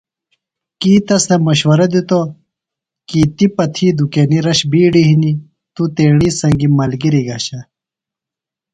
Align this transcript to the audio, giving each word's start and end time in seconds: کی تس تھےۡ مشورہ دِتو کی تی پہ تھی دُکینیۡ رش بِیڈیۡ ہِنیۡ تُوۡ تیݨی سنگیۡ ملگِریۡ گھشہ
کی 0.79 0.93
تس 1.07 1.23
تھےۡ 1.27 1.43
مشورہ 1.47 1.87
دِتو 1.93 2.21
کی 3.07 3.21
تی 3.35 3.45
پہ 3.55 3.65
تھی 3.73 3.87
دُکینیۡ 3.97 4.43
رش 4.45 4.59
بِیڈیۡ 4.71 5.07
ہِنیۡ 5.09 5.39
تُوۡ 5.73 5.89
تیݨی 5.95 6.29
سنگیۡ 6.39 6.73
ملگِریۡ 6.77 7.25
گھشہ 7.27 7.59